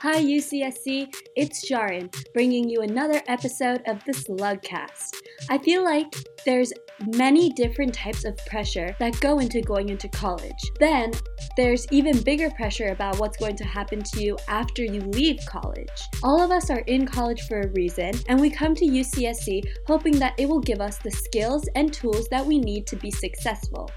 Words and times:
Hi 0.00 0.22
UCSC, 0.22 1.10
it's 1.36 1.70
Jarin, 1.70 2.14
bringing 2.34 2.68
you 2.68 2.82
another 2.82 3.22
episode 3.28 3.80
of 3.86 4.04
the 4.04 4.12
Slugcast. 4.12 5.16
I 5.48 5.56
feel 5.56 5.82
like 5.84 6.14
there's 6.44 6.70
many 7.16 7.48
different 7.48 7.94
types 7.94 8.26
of 8.26 8.36
pressure 8.44 8.94
that 8.98 9.18
go 9.20 9.38
into 9.38 9.62
going 9.62 9.88
into 9.88 10.08
college. 10.08 10.70
Then 10.78 11.12
there's 11.56 11.86
even 11.90 12.20
bigger 12.20 12.50
pressure 12.50 12.88
about 12.88 13.18
what's 13.18 13.38
going 13.38 13.56
to 13.56 13.64
happen 13.64 14.02
to 14.02 14.22
you 14.22 14.36
after 14.48 14.84
you 14.84 15.00
leave 15.00 15.40
college. 15.46 15.88
All 16.22 16.42
of 16.42 16.50
us 16.50 16.68
are 16.68 16.80
in 16.80 17.06
college 17.06 17.40
for 17.48 17.62
a 17.62 17.68
reason, 17.68 18.12
and 18.28 18.38
we 18.38 18.50
come 18.50 18.74
to 18.74 18.84
UCSC 18.84 19.62
hoping 19.86 20.18
that 20.18 20.38
it 20.38 20.46
will 20.46 20.60
give 20.60 20.82
us 20.82 20.98
the 20.98 21.10
skills 21.10 21.66
and 21.74 21.90
tools 21.90 22.28
that 22.28 22.44
we 22.44 22.58
need 22.58 22.86
to 22.88 22.96
be 22.96 23.10
successful. 23.10 23.90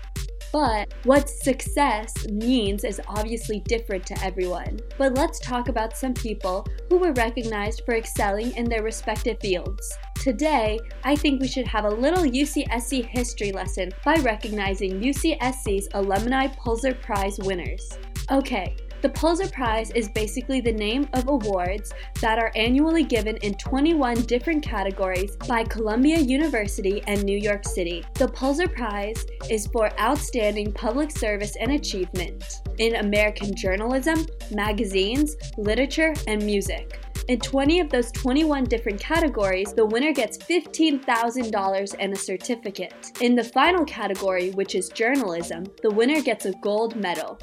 But 0.51 0.93
what 1.03 1.29
success 1.29 2.27
means 2.27 2.83
is 2.83 2.99
obviously 3.07 3.59
different 3.61 4.05
to 4.07 4.23
everyone. 4.23 4.79
But 4.97 5.15
let's 5.15 5.39
talk 5.39 5.69
about 5.69 5.95
some 5.95 6.13
people 6.13 6.65
who 6.89 6.97
were 6.97 7.13
recognized 7.13 7.83
for 7.85 7.95
excelling 7.95 8.55
in 8.55 8.65
their 8.65 8.83
respective 8.83 9.39
fields. 9.39 9.97
Today, 10.15 10.79
I 11.03 11.15
think 11.15 11.39
we 11.39 11.47
should 11.47 11.67
have 11.67 11.85
a 11.85 11.89
little 11.89 12.23
UCSC 12.23 13.05
history 13.05 13.51
lesson 13.51 13.91
by 14.03 14.15
recognizing 14.15 14.99
UCSC's 14.99 15.87
Alumni 15.93 16.47
Pulitzer 16.47 16.95
Prize 16.95 17.37
winners. 17.39 17.97
Okay, 18.31 18.75
the 19.01 19.09
Pulitzer 19.09 19.47
Prize 19.49 19.91
is 19.91 20.09
basically 20.09 20.59
the 20.59 20.71
name 20.71 21.07
of 21.13 21.29
awards 21.29 21.93
that 22.21 22.37
are 22.37 22.51
annually 22.55 23.03
given 23.03 23.37
in 23.37 23.53
21 23.53 24.23
different 24.23 24.63
categories 24.63 25.37
by 25.47 25.63
Columbia 25.63 26.19
University 26.19 27.01
and 27.07 27.23
New 27.23 27.37
York 27.37 27.65
City. 27.65 28.03
The 28.15 28.27
Pulitzer 28.27 28.67
Prize 28.67 29.25
is 29.49 29.67
for 29.67 29.89
outstanding 29.99 30.73
public 30.73 31.11
service 31.11 31.55
and 31.59 31.71
achievement 31.71 32.61
in 32.77 32.95
American 32.95 33.55
journalism, 33.55 34.25
magazines, 34.51 35.35
literature, 35.57 36.13
and 36.27 36.43
music. 36.43 36.99
In 37.29 37.39
20 37.39 37.79
of 37.81 37.89
those 37.91 38.11
21 38.13 38.63
different 38.63 38.99
categories, 38.99 39.71
the 39.73 39.85
winner 39.85 40.11
gets 40.11 40.39
$15,000 40.39 41.95
and 41.99 42.11
a 42.11 42.15
certificate. 42.15 43.11
In 43.21 43.35
the 43.35 43.43
final 43.43 43.85
category, 43.85 44.49
which 44.49 44.73
is 44.73 44.89
journalism, 44.89 45.65
the 45.83 45.91
winner 45.91 46.23
gets 46.23 46.47
a 46.47 46.53
gold 46.63 46.95
medal. 46.95 47.37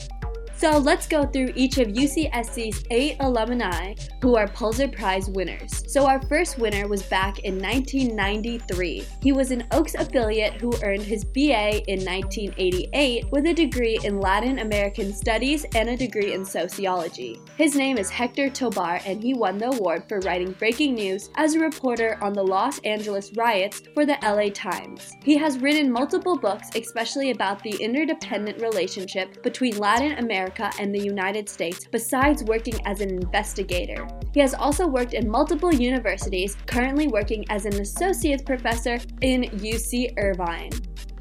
So 0.58 0.78
let's 0.78 1.06
go 1.06 1.26
through 1.26 1.52
each 1.54 1.76
of 1.76 1.88
UCSC's 1.88 2.82
eight 2.90 3.16
alumni 3.20 3.94
who 4.22 4.36
are 4.36 4.48
Pulitzer 4.48 4.88
Prize 4.88 5.28
winners. 5.28 5.84
So 5.86 6.06
our 6.06 6.20
first 6.28 6.58
winner 6.58 6.88
was 6.88 7.02
back 7.02 7.40
in 7.40 7.58
1993. 7.58 9.04
He 9.20 9.32
was 9.32 9.50
an 9.50 9.66
Oaks 9.72 9.94
affiliate 9.94 10.54
who 10.54 10.72
earned 10.82 11.02
his 11.02 11.26
BA 11.26 11.84
in 11.92 12.02
1988 12.02 13.30
with 13.30 13.44
a 13.44 13.52
degree 13.52 13.98
in 14.02 14.18
Latin 14.18 14.60
American 14.60 15.12
Studies 15.12 15.66
and 15.74 15.90
a 15.90 15.96
degree 15.96 16.32
in 16.32 16.42
sociology. 16.42 17.38
His 17.58 17.76
name 17.76 17.98
is 17.98 18.08
Hector 18.08 18.48
Tobar 18.48 19.02
and 19.04 19.22
he 19.22 19.34
won 19.34 19.58
the 19.58 19.72
award 19.72 20.04
for 20.08 20.20
writing 20.20 20.52
breaking 20.52 20.94
news 20.94 21.28
as 21.36 21.54
a 21.54 21.60
reporter 21.60 22.16
on 22.22 22.32
the 22.32 22.42
Los 22.42 22.78
Angeles 22.78 23.30
riots 23.36 23.82
for 23.92 24.06
the 24.06 24.16
LA 24.22 24.48
Times. 24.54 25.12
He 25.22 25.36
has 25.36 25.58
written 25.58 25.92
multiple 25.92 26.38
books, 26.38 26.70
especially 26.74 27.30
about 27.30 27.62
the 27.62 27.76
interdependent 27.76 28.62
relationship 28.62 29.42
between 29.42 29.76
Latin 29.76 30.12
America 30.12 30.45
America 30.46 30.70
and 30.80 30.94
the 30.94 31.02
United 31.02 31.48
States, 31.48 31.86
besides 31.90 32.44
working 32.44 32.74
as 32.86 33.00
an 33.00 33.10
investigator. 33.10 34.06
He 34.32 34.40
has 34.40 34.54
also 34.54 34.86
worked 34.86 35.12
in 35.12 35.28
multiple 35.28 35.74
universities, 35.74 36.56
currently 36.66 37.08
working 37.08 37.44
as 37.50 37.64
an 37.64 37.80
associate 37.80 38.46
professor 38.46 38.98
in 39.22 39.44
UC 39.44 40.14
Irvine. 40.16 40.70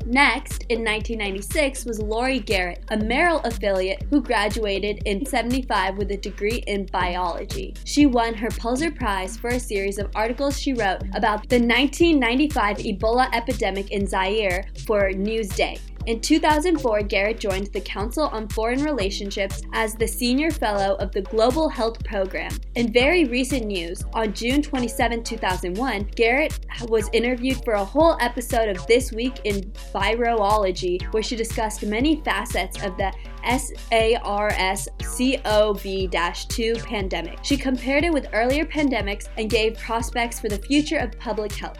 Next, 0.05 0.65
in 0.69 0.83
1996, 0.83 1.85
was 1.85 1.99
Laurie 1.99 2.39
Garrett, 2.39 2.83
a 2.91 2.97
Merrill 2.97 3.39
affiliate 3.39 4.03
who 4.11 4.21
graduated 4.21 5.01
in 5.05 5.25
75 5.25 5.97
with 5.97 6.11
a 6.11 6.17
degree 6.17 6.63
in 6.67 6.85
biology. 6.91 7.73
She 7.85 8.05
won 8.05 8.35
her 8.35 8.49
Pulitzer 8.49 8.91
Prize 8.91 9.35
for 9.35 9.47
a 9.47 9.59
series 9.59 9.97
of 9.97 10.11
articles 10.13 10.59
she 10.59 10.73
wrote 10.73 11.01
about 11.15 11.49
the 11.49 11.57
1995 11.57 12.77
Ebola 12.77 13.33
epidemic 13.33 13.89
in 13.89 14.05
Zaire 14.05 14.65
for 14.85 15.09
Newsday. 15.09 15.79
In 16.05 16.21
2004, 16.21 17.01
Garrett 17.01 17.39
joined 17.39 17.73
the 17.73 17.81
Council 17.81 18.25
on 18.25 18.47
Foreign 18.49 18.83
Relationships 18.83 19.63
as 19.73 19.95
the 19.95 20.07
Senior 20.07 20.51
Fellow 20.51 20.93
of 20.97 21.11
the 21.11 21.23
Global 21.23 21.67
Health 21.67 22.03
Program. 22.03 22.51
In 22.75 22.93
very 22.93 23.25
recent 23.25 23.65
news, 23.65 24.03
on 24.13 24.31
June 24.31 24.61
27, 24.61 25.23
2001, 25.23 26.11
Garrett 26.15 26.59
was 26.89 27.09
interviewed 27.11 27.63
for 27.63 27.73
a 27.73 27.83
whole 27.83 28.17
episode 28.21 28.69
of 28.69 28.85
This 28.85 29.11
Week 29.13 29.41
in 29.45 29.61
Virology, 29.95 31.01
where 31.11 31.23
she 31.23 31.35
discussed 31.35 31.81
many 31.81 32.21
facets 32.21 32.83
of 32.83 32.95
the 32.97 33.11
SARS 33.43 34.87
CoV 35.01 36.47
2 36.49 36.75
pandemic. 36.83 37.39
She 37.41 37.57
compared 37.57 38.03
it 38.03 38.13
with 38.13 38.27
earlier 38.31 38.65
pandemics 38.65 39.27
and 39.39 39.49
gave 39.49 39.75
prospects 39.79 40.39
for 40.39 40.49
the 40.49 40.59
future 40.59 40.97
of 40.97 41.17
public 41.17 41.51
health. 41.51 41.79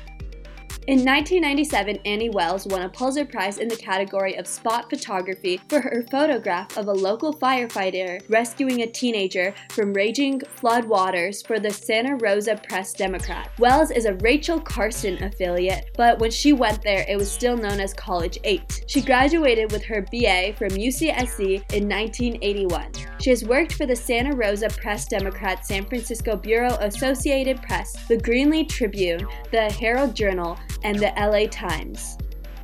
In 0.87 0.99
1997, 0.99 1.97
Annie 2.05 2.29
Wells 2.29 2.67
won 2.67 2.83
a 2.83 2.89
Pulitzer 2.89 3.25
Prize 3.25 3.57
in 3.57 3.67
the 3.67 3.75
category 3.75 4.35
of 4.35 4.45
spot 4.45 4.87
photography 4.87 5.59
for 5.67 5.79
her 5.79 6.05
photograph 6.11 6.77
of 6.77 6.87
a 6.87 6.93
local 6.93 7.33
firefighter 7.33 8.21
rescuing 8.29 8.83
a 8.83 8.87
teenager 8.87 9.51
from 9.71 9.93
raging 9.93 10.39
flood 10.41 10.85
waters 10.85 11.41
for 11.41 11.59
the 11.59 11.71
Santa 11.71 12.17
Rosa 12.17 12.61
Press 12.69 12.93
Democrat. 12.93 13.49
Wells 13.57 13.89
is 13.89 14.05
a 14.05 14.13
Rachel 14.17 14.59
Carson 14.59 15.23
affiliate, 15.23 15.89
but 15.97 16.19
when 16.19 16.29
she 16.29 16.53
went 16.53 16.83
there, 16.83 17.03
it 17.09 17.17
was 17.17 17.31
still 17.31 17.57
known 17.57 17.79
as 17.79 17.91
College 17.95 18.37
8. 18.43 18.83
She 18.85 19.01
graduated 19.01 19.71
with 19.71 19.83
her 19.85 20.03
BA 20.03 20.53
from 20.55 20.69
UCSC 20.69 21.63
in 21.73 21.89
1981. 21.89 22.91
She 23.25 23.31
has 23.31 23.43
worked 23.43 23.73
for 23.73 23.87
the 23.87 23.95
Santa 23.95 24.35
Rosa 24.35 24.69
Press 24.69 25.07
Democrat, 25.07 25.65
San 25.65 25.83
Francisco 25.85 26.35
Bureau 26.35 26.77
Associated 26.81 27.59
Press, 27.59 27.95
the 28.07 28.17
Greeley 28.17 28.63
Tribune, 28.65 29.27
the 29.51 29.63
Herald 29.63 30.15
Journal, 30.15 30.59
and 30.83 30.99
the 30.99 31.11
LA 31.17 31.47
Times. 31.49 32.19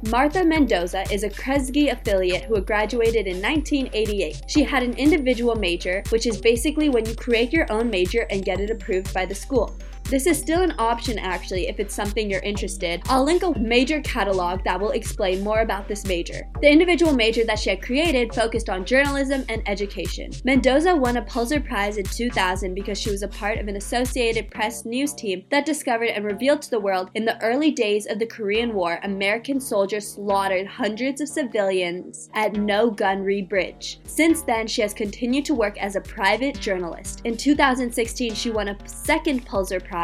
Martha 0.09 0.43
Mendoza 0.43 1.11
is 1.11 1.23
a 1.23 1.31
Kresge 1.31 1.91
affiliate 1.91 2.43
who 2.43 2.61
graduated 2.61 3.25
in 3.25 3.41
1988. 3.41 4.43
She 4.45 4.61
had 4.61 4.83
an 4.83 4.93
individual 4.97 5.55
major, 5.55 6.03
which 6.09 6.27
is 6.27 6.39
basically 6.39 6.89
when 6.89 7.07
you 7.07 7.15
create 7.15 7.51
your 7.51 7.65
own 7.71 7.89
major 7.89 8.27
and 8.29 8.45
get 8.45 8.59
it 8.59 8.69
approved 8.69 9.11
by 9.15 9.25
the 9.25 9.33
school. 9.33 9.75
This 10.11 10.27
is 10.27 10.37
still 10.37 10.61
an 10.61 10.75
option 10.77 11.17
actually 11.17 11.69
if 11.69 11.79
it's 11.79 11.95
something 11.95 12.29
you're 12.29 12.41
interested. 12.41 13.01
I'll 13.05 13.23
link 13.23 13.43
a 13.43 13.57
major 13.57 14.01
catalog 14.01 14.61
that 14.65 14.77
will 14.77 14.91
explain 14.91 15.41
more 15.41 15.61
about 15.61 15.87
this 15.87 16.05
major. 16.05 16.49
The 16.59 16.69
individual 16.69 17.13
major 17.13 17.45
that 17.45 17.59
she 17.59 17.69
had 17.69 17.81
created 17.81 18.35
focused 18.35 18.69
on 18.69 18.83
journalism 18.83 19.45
and 19.47 19.63
education. 19.69 20.31
Mendoza 20.43 20.93
won 20.93 21.15
a 21.15 21.21
Pulitzer 21.21 21.61
Prize 21.61 21.95
in 21.95 22.03
2000 22.03 22.75
because 22.75 22.99
she 22.99 23.09
was 23.09 23.23
a 23.23 23.29
part 23.29 23.57
of 23.57 23.69
an 23.69 23.77
Associated 23.77 24.51
Press 24.51 24.83
news 24.83 25.13
team 25.13 25.45
that 25.49 25.65
discovered 25.65 26.09
and 26.09 26.25
revealed 26.25 26.61
to 26.63 26.71
the 26.71 26.81
world 26.81 27.09
in 27.15 27.23
the 27.23 27.41
early 27.41 27.71
days 27.71 28.05
of 28.05 28.19
the 28.19 28.25
Korean 28.25 28.73
War, 28.73 28.99
American 29.03 29.61
soldiers 29.61 30.15
slaughtered 30.15 30.67
hundreds 30.67 31.21
of 31.21 31.29
civilians 31.29 32.29
at 32.33 32.57
No 32.57 32.91
Gun 32.91 33.23
Ri 33.23 33.43
Bridge. 33.43 34.01
Since 34.03 34.41
then, 34.41 34.67
she 34.67 34.81
has 34.81 34.93
continued 34.93 35.45
to 35.45 35.55
work 35.55 35.81
as 35.81 35.95
a 35.95 36.01
private 36.01 36.59
journalist. 36.59 37.21
In 37.23 37.37
2016, 37.37 38.33
she 38.33 38.51
won 38.51 38.67
a 38.67 38.77
second 38.85 39.45
Pulitzer 39.45 39.79
Prize 39.79 40.00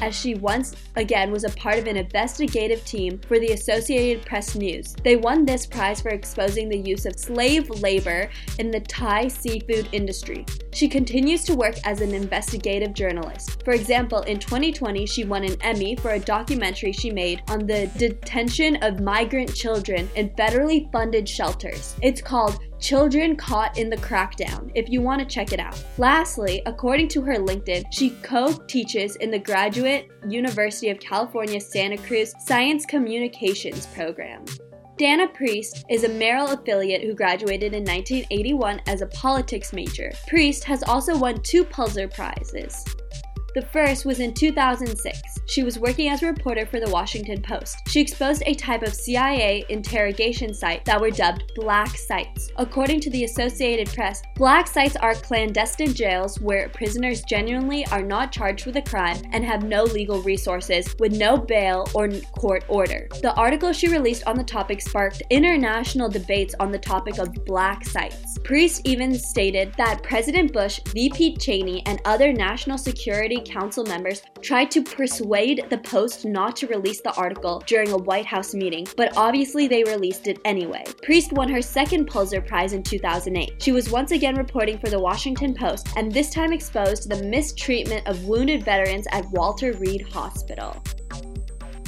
As 0.00 0.14
she 0.14 0.34
once 0.34 0.74
again 0.96 1.30
was 1.30 1.44
a 1.44 1.50
part 1.50 1.78
of 1.78 1.86
an 1.86 1.96
investigative 1.96 2.84
team 2.84 3.20
for 3.28 3.38
the 3.38 3.52
Associated 3.52 4.24
Press 4.24 4.54
News. 4.54 4.94
They 5.04 5.16
won 5.16 5.44
this 5.44 5.66
prize 5.66 6.00
for 6.00 6.10
exposing 6.10 6.68
the 6.68 6.78
use 6.78 7.04
of 7.04 7.18
slave 7.18 7.68
labor 7.68 8.30
in 8.58 8.70
the 8.70 8.80
Thai 8.80 9.28
seafood 9.28 9.88
industry. 9.92 10.46
She 10.72 10.88
continues 10.88 11.44
to 11.44 11.54
work 11.54 11.76
as 11.84 12.00
an 12.00 12.14
investigative 12.14 12.94
journalist. 12.94 13.62
For 13.64 13.72
example, 13.72 14.20
in 14.20 14.38
2020, 14.38 15.06
she 15.06 15.24
won 15.24 15.44
an 15.44 15.56
Emmy 15.60 15.94
for 15.94 16.12
a 16.12 16.18
documentary 16.18 16.92
she 16.92 17.10
made 17.10 17.42
on 17.48 17.66
the 17.66 17.90
detention 17.96 18.76
of 18.82 19.00
migrant 19.00 19.54
children 19.54 20.08
in 20.16 20.30
federally 20.30 20.90
funded 20.90 21.28
shelters. 21.28 21.94
It's 22.02 22.20
called 22.20 22.58
Children 22.84 23.36
Caught 23.36 23.78
in 23.78 23.88
the 23.88 23.96
Crackdown, 23.96 24.70
if 24.74 24.90
you 24.90 25.00
want 25.00 25.18
to 25.18 25.24
check 25.24 25.54
it 25.54 25.58
out. 25.58 25.82
Lastly, 25.96 26.60
according 26.66 27.08
to 27.08 27.22
her 27.22 27.36
LinkedIn, 27.36 27.86
she 27.90 28.10
co 28.22 28.52
teaches 28.52 29.16
in 29.16 29.30
the 29.30 29.38
Graduate 29.38 30.10
University 30.28 30.90
of 30.90 31.00
California 31.00 31.58
Santa 31.58 31.96
Cruz 31.96 32.34
Science 32.40 32.84
Communications 32.84 33.86
program. 33.86 34.44
Dana 34.98 35.26
Priest 35.28 35.86
is 35.88 36.04
a 36.04 36.08
Merrill 36.10 36.50
affiliate 36.50 37.04
who 37.04 37.14
graduated 37.14 37.72
in 37.72 37.84
1981 37.84 38.82
as 38.86 39.00
a 39.00 39.06
politics 39.06 39.72
major. 39.72 40.12
Priest 40.28 40.62
has 40.64 40.82
also 40.82 41.16
won 41.16 41.40
two 41.40 41.64
Pulitzer 41.64 42.06
Prizes. 42.06 42.84
The 43.54 43.62
first 43.62 44.04
was 44.04 44.18
in 44.18 44.34
2006. 44.34 45.20
She 45.46 45.62
was 45.62 45.78
working 45.78 46.08
as 46.08 46.24
a 46.24 46.26
reporter 46.26 46.66
for 46.66 46.80
the 46.80 46.90
Washington 46.90 47.40
Post. 47.40 47.76
She 47.86 48.00
exposed 48.00 48.42
a 48.46 48.54
type 48.54 48.82
of 48.82 48.92
CIA 48.92 49.64
interrogation 49.68 50.52
site 50.52 50.84
that 50.86 51.00
were 51.00 51.12
dubbed 51.12 51.52
black 51.54 51.96
sites. 51.96 52.50
According 52.56 52.98
to 53.02 53.10
the 53.10 53.22
Associated 53.22 53.94
Press, 53.94 54.22
black 54.34 54.66
sites 54.66 54.96
are 54.96 55.14
clandestine 55.14 55.94
jails 55.94 56.40
where 56.40 56.68
prisoners 56.70 57.22
genuinely 57.28 57.86
are 57.92 58.02
not 58.02 58.32
charged 58.32 58.66
with 58.66 58.76
a 58.76 58.82
crime 58.82 59.22
and 59.32 59.44
have 59.44 59.62
no 59.62 59.84
legal 59.84 60.20
resources, 60.22 60.92
with 60.98 61.12
no 61.16 61.38
bail 61.38 61.86
or 61.94 62.08
court 62.36 62.64
order. 62.66 63.06
The 63.22 63.34
article 63.34 63.72
she 63.72 63.86
released 63.86 64.26
on 64.26 64.36
the 64.36 64.42
topic 64.42 64.80
sparked 64.80 65.22
international 65.30 66.08
debates 66.08 66.56
on 66.58 66.72
the 66.72 66.78
topic 66.78 67.18
of 67.18 67.32
black 67.44 67.84
sites. 67.84 68.36
Priest 68.42 68.80
even 68.84 69.16
stated 69.16 69.72
that 69.78 70.02
President 70.02 70.52
Bush, 70.52 70.80
VP 70.88 71.36
Cheney, 71.36 71.84
and 71.86 72.00
other 72.04 72.32
National 72.32 72.78
Security 72.78 73.43
Council 73.44 73.84
members 73.84 74.22
tried 74.42 74.70
to 74.72 74.82
persuade 74.82 75.66
the 75.70 75.78
Post 75.78 76.24
not 76.24 76.56
to 76.56 76.66
release 76.66 77.00
the 77.00 77.14
article 77.14 77.62
during 77.66 77.90
a 77.90 77.96
White 77.96 78.26
House 78.26 78.54
meeting, 78.54 78.86
but 78.96 79.16
obviously 79.16 79.68
they 79.68 79.84
released 79.84 80.26
it 80.26 80.38
anyway. 80.44 80.84
Priest 81.02 81.32
won 81.32 81.48
her 81.48 81.62
second 81.62 82.06
Pulitzer 82.06 82.40
Prize 82.40 82.72
in 82.72 82.82
2008. 82.82 83.62
She 83.62 83.72
was 83.72 83.90
once 83.90 84.12
again 84.12 84.34
reporting 84.36 84.78
for 84.78 84.88
the 84.88 85.00
Washington 85.00 85.54
Post 85.54 85.88
and 85.96 86.10
this 86.10 86.30
time 86.30 86.52
exposed 86.52 87.08
the 87.08 87.22
mistreatment 87.24 88.06
of 88.06 88.24
wounded 88.24 88.64
veterans 88.64 89.06
at 89.12 89.28
Walter 89.30 89.72
Reed 89.74 90.08
Hospital. 90.08 90.82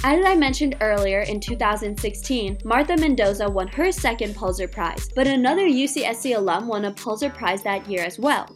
As 0.08 0.24
I 0.24 0.36
mentioned 0.36 0.76
earlier, 0.80 1.22
in 1.22 1.40
2016, 1.40 2.58
Martha 2.64 2.96
Mendoza 2.96 3.48
won 3.48 3.66
her 3.68 3.90
second 3.90 4.36
Pulitzer 4.36 4.68
Prize, 4.68 5.08
but 5.16 5.26
another 5.26 5.66
UCSC 5.66 6.36
alum 6.36 6.68
won 6.68 6.84
a 6.84 6.92
Pulitzer 6.92 7.30
Prize 7.30 7.62
that 7.64 7.90
year 7.90 8.04
as 8.04 8.16
well. 8.16 8.46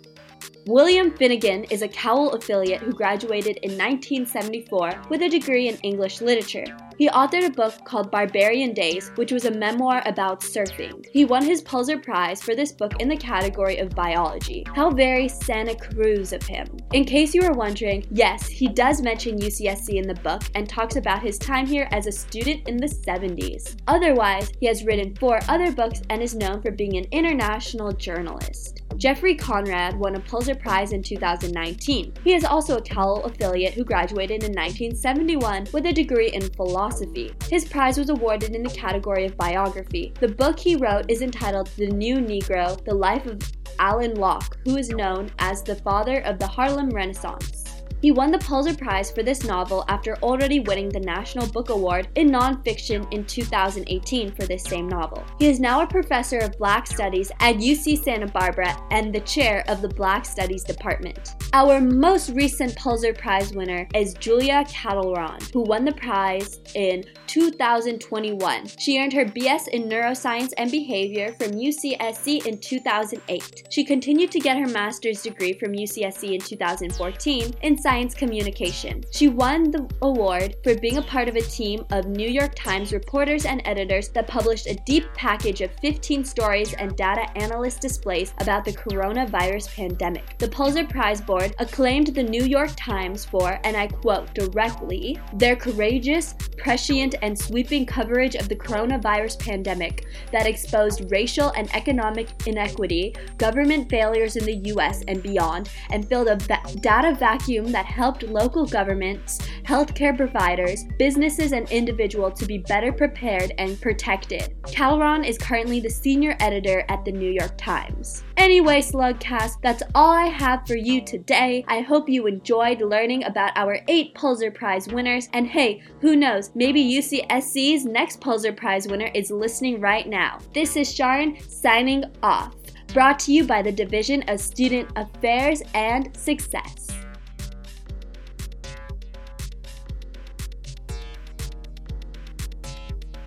William 0.66 1.10
Finnegan 1.10 1.64
is 1.64 1.80
a 1.80 1.88
Cowell 1.88 2.32
affiliate 2.32 2.82
who 2.82 2.92
graduated 2.92 3.56
in 3.62 3.70
1974 3.78 5.04
with 5.08 5.22
a 5.22 5.28
degree 5.28 5.68
in 5.68 5.76
English 5.76 6.20
literature. 6.20 6.64
He 6.98 7.08
authored 7.08 7.46
a 7.46 7.50
book 7.50 7.82
called 7.86 8.10
Barbarian 8.10 8.74
Days, 8.74 9.10
which 9.14 9.32
was 9.32 9.46
a 9.46 9.50
memoir 9.50 10.02
about 10.04 10.42
surfing. 10.42 11.06
He 11.10 11.24
won 11.24 11.42
his 11.42 11.62
Pulitzer 11.62 11.96
Prize 11.96 12.42
for 12.42 12.54
this 12.54 12.72
book 12.72 13.00
in 13.00 13.08
the 13.08 13.16
category 13.16 13.78
of 13.78 13.94
biology. 13.94 14.66
How 14.74 14.90
very 14.90 15.26
Santa 15.26 15.74
Cruz 15.74 16.34
of 16.34 16.42
him. 16.42 16.66
In 16.92 17.06
case 17.06 17.32
you 17.32 17.40
were 17.40 17.54
wondering, 17.54 18.06
yes, 18.10 18.46
he 18.46 18.68
does 18.68 19.00
mention 19.00 19.38
UCSC 19.38 19.94
in 19.94 20.06
the 20.06 20.20
book 20.22 20.42
and 20.54 20.68
talks 20.68 20.96
about 20.96 21.22
his 21.22 21.38
time 21.38 21.66
here 21.66 21.88
as 21.90 22.06
a 22.06 22.12
student 22.12 22.68
in 22.68 22.76
the 22.76 22.86
70s. 22.86 23.80
Otherwise, 23.88 24.52
he 24.60 24.66
has 24.66 24.84
written 24.84 25.16
four 25.16 25.40
other 25.48 25.72
books 25.72 26.02
and 26.10 26.22
is 26.22 26.34
known 26.34 26.60
for 26.60 26.70
being 26.70 26.98
an 26.98 27.06
international 27.12 27.92
journalist. 27.92 28.82
Jeffrey 29.00 29.34
Conrad 29.34 29.98
won 29.98 30.14
a 30.14 30.20
Pulitzer 30.20 30.54
Prize 30.54 30.92
in 30.92 31.02
2019. 31.02 32.12
He 32.22 32.34
is 32.34 32.44
also 32.44 32.76
a 32.76 32.82
Cowell 32.82 33.24
affiliate 33.24 33.72
who 33.72 33.82
graduated 33.82 34.44
in 34.44 34.52
1971 34.52 35.68
with 35.72 35.86
a 35.86 35.92
degree 35.92 36.28
in 36.32 36.42
philosophy. 36.42 37.32
His 37.48 37.64
prize 37.64 37.96
was 37.96 38.10
awarded 38.10 38.54
in 38.54 38.62
the 38.62 38.68
category 38.68 39.24
of 39.24 39.38
biography. 39.38 40.12
The 40.20 40.28
book 40.28 40.60
he 40.60 40.76
wrote 40.76 41.10
is 41.10 41.22
entitled 41.22 41.68
The 41.78 41.86
New 41.86 42.16
Negro 42.16 42.84
The 42.84 42.94
Life 42.94 43.24
of 43.24 43.40
Alain 43.78 44.16
Locke, 44.16 44.58
who 44.66 44.76
is 44.76 44.90
known 44.90 45.30
as 45.38 45.62
the 45.62 45.76
father 45.76 46.20
of 46.20 46.38
the 46.38 46.46
Harlem 46.46 46.90
Renaissance. 46.90 47.59
He 48.00 48.10
won 48.10 48.30
the 48.30 48.38
Pulitzer 48.38 48.76
Prize 48.76 49.10
for 49.10 49.22
this 49.22 49.44
novel 49.44 49.84
after 49.88 50.16
already 50.22 50.60
winning 50.60 50.88
the 50.88 51.00
National 51.00 51.46
Book 51.46 51.68
Award 51.68 52.08
in 52.14 52.30
Nonfiction 52.30 53.06
in 53.12 53.24
2018 53.26 54.32
for 54.32 54.44
this 54.46 54.64
same 54.64 54.88
novel. 54.88 55.22
He 55.38 55.48
is 55.48 55.60
now 55.60 55.82
a 55.82 55.86
professor 55.86 56.38
of 56.38 56.56
Black 56.56 56.86
Studies 56.86 57.30
at 57.40 57.56
UC 57.56 58.02
Santa 58.02 58.26
Barbara 58.26 58.74
and 58.90 59.14
the 59.14 59.20
chair 59.20 59.64
of 59.68 59.82
the 59.82 59.88
Black 59.88 60.24
Studies 60.24 60.64
Department. 60.64 61.34
Our 61.52 61.80
most 61.80 62.30
recent 62.30 62.74
Pulitzer 62.76 63.12
Prize 63.12 63.52
winner 63.52 63.86
is 63.94 64.14
Julia 64.14 64.64
Calderon, 64.66 65.40
who 65.52 65.62
won 65.62 65.84
the 65.84 65.92
prize 65.92 66.60
in 66.74 67.04
2021. 67.26 68.66
She 68.78 68.98
earned 68.98 69.12
her 69.12 69.26
BS 69.26 69.68
in 69.68 69.88
Neuroscience 69.88 70.52
and 70.56 70.70
Behavior 70.70 71.34
from 71.34 71.52
UCSC 71.52 72.46
in 72.46 72.58
2008. 72.58 73.68
She 73.70 73.84
continued 73.84 74.30
to 74.30 74.40
get 74.40 74.58
her 74.58 74.66
master's 74.66 75.22
degree 75.22 75.52
from 75.52 75.72
UCSC 75.72 76.34
in 76.34 76.40
2014 76.40 77.54
in 77.62 77.76
science 77.90 78.14
communication. 78.14 79.02
She 79.10 79.26
won 79.26 79.72
the 79.72 79.90
award 80.00 80.54
for 80.62 80.76
being 80.76 80.98
a 80.98 81.02
part 81.02 81.28
of 81.28 81.34
a 81.34 81.40
team 81.40 81.84
of 81.90 82.06
New 82.06 82.28
York 82.28 82.52
Times 82.54 82.92
reporters 82.92 83.44
and 83.44 83.60
editors 83.64 84.10
that 84.10 84.28
published 84.28 84.68
a 84.68 84.78
deep 84.86 85.12
package 85.14 85.60
of 85.60 85.72
15 85.82 86.24
stories 86.24 86.72
and 86.74 86.94
data 86.94 87.26
analyst 87.36 87.80
displays 87.80 88.32
about 88.38 88.64
the 88.64 88.70
coronavirus 88.70 89.74
pandemic. 89.74 90.38
The 90.38 90.46
Pulitzer 90.46 90.86
Prize 90.86 91.20
Board 91.20 91.52
acclaimed 91.58 92.14
the 92.14 92.22
New 92.22 92.44
York 92.44 92.70
Times 92.76 93.24
for, 93.24 93.58
and 93.64 93.76
I 93.76 93.88
quote 93.88 94.32
directly, 94.34 95.18
their 95.34 95.56
courageous, 95.56 96.36
prescient, 96.58 97.16
and 97.22 97.36
sweeping 97.36 97.86
coverage 97.86 98.36
of 98.36 98.48
the 98.48 98.54
coronavirus 98.54 99.40
pandemic 99.40 100.06
that 100.30 100.46
exposed 100.46 101.10
racial 101.10 101.50
and 101.56 101.68
economic 101.74 102.28
inequity, 102.46 103.16
government 103.36 103.90
failures 103.90 104.36
in 104.36 104.44
the 104.44 104.70
US 104.74 105.02
and 105.08 105.20
beyond, 105.24 105.70
and 105.90 106.08
filled 106.08 106.28
a 106.28 106.36
va- 106.36 106.62
data 106.80 107.16
vacuum 107.18 107.72
that 107.72 107.79
helped 107.86 108.22
local 108.22 108.66
governments, 108.66 109.38
healthcare 109.64 110.16
providers, 110.16 110.84
businesses, 110.98 111.52
and 111.52 111.70
individuals 111.70 112.38
to 112.40 112.46
be 112.46 112.58
better 112.58 112.92
prepared 112.92 113.52
and 113.58 113.80
protected. 113.80 114.54
Calderon 114.66 115.24
is 115.24 115.38
currently 115.38 115.80
the 115.80 115.90
senior 115.90 116.36
editor 116.40 116.84
at 116.88 117.04
the 117.04 117.12
New 117.12 117.30
York 117.30 117.56
Times. 117.56 118.24
Anyway, 118.36 118.80
Slugcast, 118.80 119.60
that's 119.62 119.82
all 119.94 120.10
I 120.10 120.26
have 120.26 120.66
for 120.66 120.76
you 120.76 121.04
today. 121.04 121.64
I 121.68 121.80
hope 121.80 122.08
you 122.08 122.26
enjoyed 122.26 122.80
learning 122.80 123.24
about 123.24 123.52
our 123.56 123.78
eight 123.88 124.14
Pulitzer 124.14 124.50
Prize 124.50 124.88
winners, 124.88 125.28
and 125.32 125.46
hey, 125.46 125.82
who 126.00 126.16
knows, 126.16 126.50
maybe 126.54 126.82
UCSC's 126.82 127.84
next 127.84 128.20
Pulitzer 128.20 128.52
Prize 128.52 128.88
winner 128.88 129.10
is 129.14 129.30
listening 129.30 129.80
right 129.80 130.08
now. 130.08 130.38
This 130.54 130.76
is 130.76 130.92
Sharon 130.92 131.38
signing 131.48 132.04
off. 132.22 132.54
Brought 132.92 133.20
to 133.20 133.32
you 133.32 133.44
by 133.44 133.62
the 133.62 133.70
Division 133.70 134.24
of 134.26 134.40
Student 134.40 134.90
Affairs 134.96 135.62
and 135.74 136.14
Success. 136.16 136.99